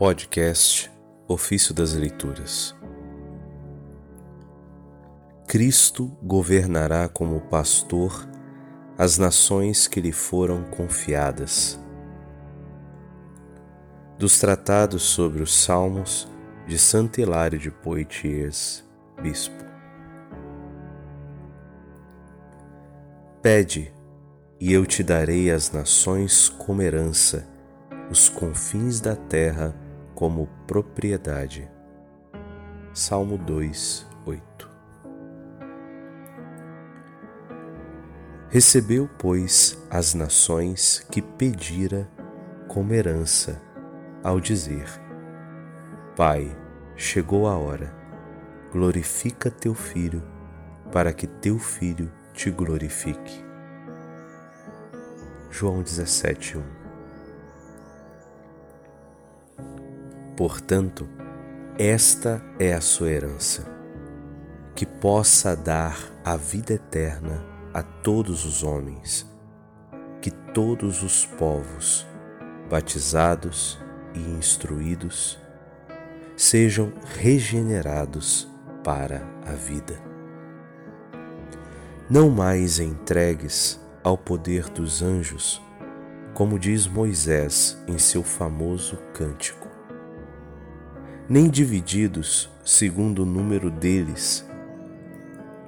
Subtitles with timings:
[0.00, 0.90] Podcast
[1.28, 2.74] Ofício das Leituras
[5.46, 8.26] Cristo governará como pastor
[8.96, 11.78] as nações que lhe foram confiadas.
[14.18, 16.26] Dos tratados sobre os Salmos
[16.66, 18.82] de Santo Hilário de Poitiers,
[19.20, 19.66] Bispo.
[23.42, 23.92] Pede,
[24.58, 27.46] e eu te darei as nações como herança,
[28.10, 29.74] os confins da terra
[30.20, 31.66] como propriedade.
[32.92, 34.70] Salmo 2, 8
[38.50, 42.06] Recebeu, pois, as nações que pedira
[42.68, 43.62] como herança,
[44.22, 44.84] ao dizer:
[46.14, 46.54] Pai,
[46.94, 47.90] chegou a hora,
[48.70, 50.22] glorifica teu filho,
[50.92, 53.42] para que teu filho te glorifique.
[55.50, 56.79] João 17, 1
[60.40, 61.06] Portanto,
[61.78, 63.62] esta é a sua herança,
[64.74, 69.30] que possa dar a vida eterna a todos os homens,
[70.22, 72.06] que todos os povos,
[72.70, 73.78] batizados
[74.14, 75.38] e instruídos,
[76.34, 78.48] sejam regenerados
[78.82, 80.00] para a vida.
[82.08, 85.60] Não mais entregues ao poder dos anjos,
[86.32, 89.59] como diz Moisés em seu famoso cântico,
[91.30, 94.44] nem divididos segundo o número deles,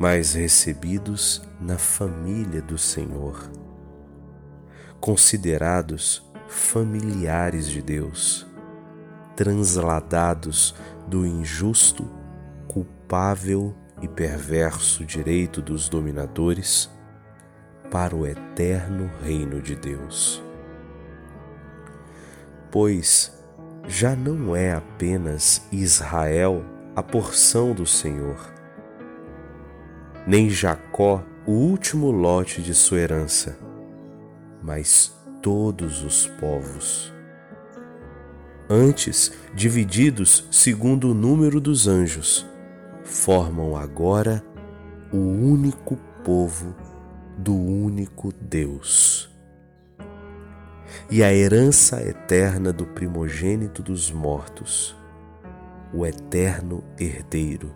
[0.00, 3.48] mas recebidos na família do Senhor,
[4.98, 8.44] considerados familiares de Deus,
[9.36, 10.74] transladados
[11.06, 12.10] do injusto,
[12.66, 16.90] culpável e perverso direito dos dominadores
[17.92, 20.42] para o eterno reino de Deus.
[22.72, 23.32] Pois
[23.86, 26.64] já não é apenas Israel
[26.96, 28.38] a porção do Senhor,
[30.26, 33.58] nem Jacó o último lote de sua herança,
[34.62, 37.12] mas todos os povos.
[38.68, 42.46] Antes, divididos segundo o número dos anjos,
[43.02, 44.42] formam agora
[45.12, 46.74] o único povo
[47.36, 49.33] do único Deus.
[51.10, 54.96] E a herança eterna do primogênito dos mortos,
[55.92, 57.74] o eterno herdeiro,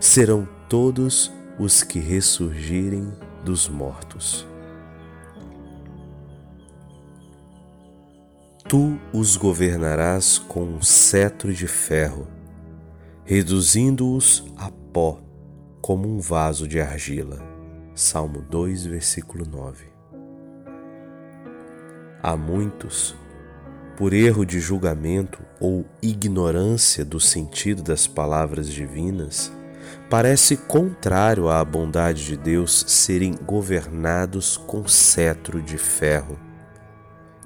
[0.00, 3.12] serão todos os que ressurgirem
[3.44, 4.46] dos mortos.
[8.68, 12.26] Tu os governarás com um cetro de ferro,
[13.24, 15.20] reduzindo-os a pó
[15.80, 17.38] como um vaso de argila.
[17.94, 19.95] Salmo 2, versículo 9.
[22.26, 23.14] Há muitos,
[23.96, 29.52] por erro de julgamento ou ignorância do sentido das palavras divinas,
[30.10, 36.36] Parece contrário à bondade de Deus serem governados com cetro de ferro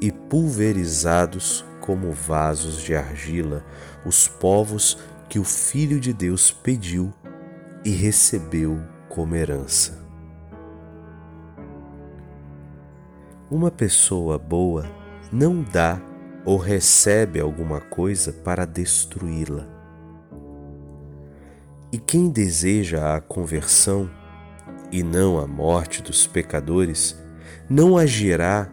[0.00, 3.62] e pulverizados como vasos de argila
[4.06, 4.96] os povos
[5.28, 7.12] que o Filho de Deus pediu
[7.84, 8.80] e recebeu
[9.10, 10.09] como herança.
[13.50, 14.88] Uma pessoa boa
[15.32, 16.00] não dá
[16.44, 19.66] ou recebe alguma coisa para destruí-la.
[21.90, 24.08] E quem deseja a conversão
[24.92, 27.20] e não a morte dos pecadores,
[27.68, 28.70] não agirá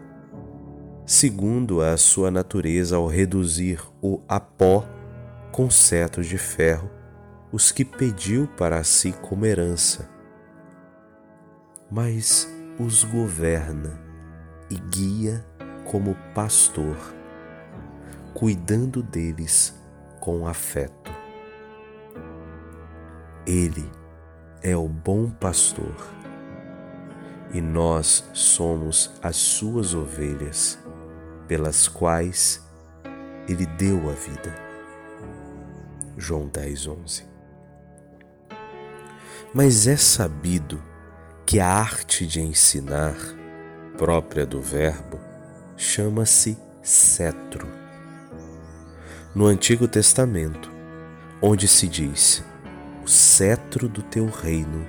[1.04, 4.86] segundo a sua natureza ao reduzir o a pó
[5.50, 6.88] com cetro de ferro
[7.50, 10.08] os que pediu para si como herança,
[11.90, 14.07] mas os governa
[14.70, 15.44] e guia
[15.84, 16.96] como pastor,
[18.34, 19.74] cuidando deles
[20.20, 21.12] com afeto.
[23.46, 23.90] Ele
[24.62, 25.94] é o bom pastor
[27.52, 30.78] e nós somos as suas ovelhas,
[31.46, 32.62] pelas quais
[33.48, 34.54] ele deu a vida.
[36.16, 37.24] João 10, 11.
[39.54, 40.82] Mas é sabido
[41.46, 43.16] que a arte de ensinar,
[43.98, 45.18] própria do Verbo,
[45.76, 47.66] chama-se cetro.
[49.34, 50.70] No Antigo Testamento,
[51.42, 52.44] onde se diz:
[53.04, 54.86] o cetro do teu reino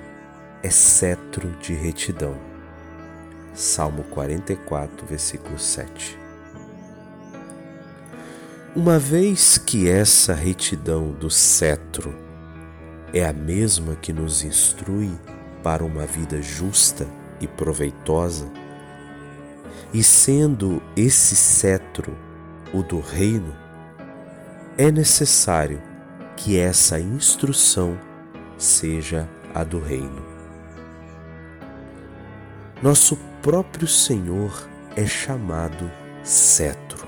[0.62, 2.38] é cetro de retidão.
[3.52, 6.16] Salmo 44, versículo 7.
[8.76, 12.14] Uma vez que essa retidão do cetro
[13.12, 15.10] é a mesma que nos instrui
[15.64, 17.08] para uma vida justa
[17.40, 18.48] e proveitosa,
[19.92, 22.16] e sendo esse cetro
[22.72, 23.54] o do reino,
[24.78, 25.82] é necessário
[26.36, 27.98] que essa instrução
[28.56, 30.24] seja a do Reino.
[32.82, 35.90] Nosso próprio Senhor é chamado
[36.22, 37.06] cetro,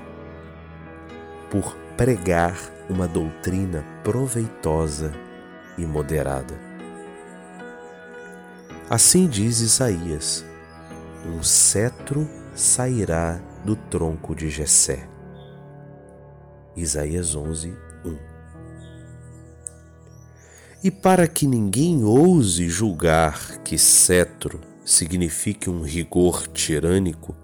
[1.50, 2.58] por pregar
[2.90, 5.12] uma doutrina proveitosa
[5.78, 6.54] e moderada.
[8.90, 10.44] Assim diz Isaías:
[11.24, 15.08] um cetro sairá do tronco de Jessé.
[16.76, 18.18] Isaías 11, 1.
[20.84, 27.36] E para que ninguém ouse julgar que cetro signifique um rigor tirânico,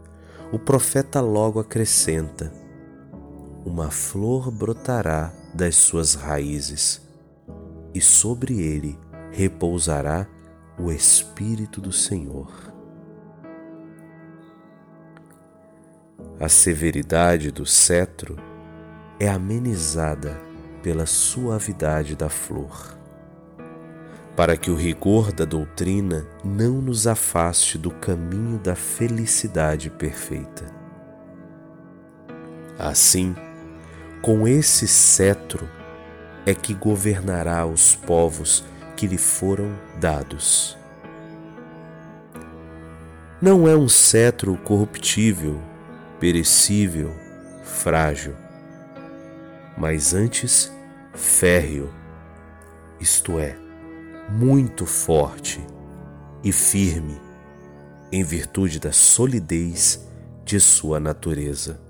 [0.52, 2.52] o profeta logo acrescenta:
[3.64, 7.00] Uma flor brotará das suas raízes,
[7.94, 8.98] e sobre ele
[9.30, 10.26] repousará
[10.78, 12.77] o Espírito do Senhor.
[16.40, 18.36] A severidade do cetro
[19.18, 20.40] é amenizada
[20.84, 22.96] pela suavidade da flor,
[24.36, 30.66] para que o rigor da doutrina não nos afaste do caminho da felicidade perfeita.
[32.78, 33.34] Assim,
[34.22, 35.68] com esse cetro
[36.46, 38.64] é que governará os povos
[38.96, 40.78] que lhe foram dados.
[43.42, 45.60] Não é um cetro corruptível,
[46.18, 47.14] perecível,
[47.62, 48.34] frágil
[49.78, 50.72] mas antes
[51.14, 51.88] férreo,
[53.00, 53.56] isto é,
[54.28, 55.64] muito forte
[56.42, 57.20] e firme,
[58.10, 60.04] em virtude da solidez
[60.44, 61.80] de sua natureza.